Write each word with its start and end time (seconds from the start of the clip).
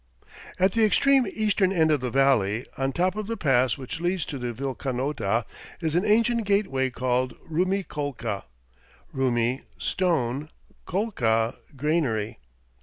At 0.57 0.71
the 0.71 0.83
extreme 0.83 1.27
eastern 1.31 1.71
end 1.71 1.91
of 1.91 1.99
the 1.99 2.09
valley, 2.09 2.65
on 2.75 2.91
top 2.91 3.15
of 3.15 3.27
the 3.27 3.37
pass 3.37 3.77
which 3.77 3.99
leads 4.01 4.25
to 4.25 4.39
the 4.39 4.51
Vilcanota 4.51 5.45
is 5.79 5.93
an 5.93 6.05
ancient 6.07 6.43
gateway 6.45 6.89
called 6.89 7.35
Rumiccolca 7.47 8.45
(Rumi 9.13 9.61
= 9.73 9.77
"stone"; 9.91 10.49
ccolca 10.87 11.55
= 11.65 11.75
"granary"). 11.77 12.39